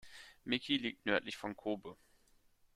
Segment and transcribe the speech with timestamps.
[0.45, 1.95] Miki liegt nördlich von Kōbe.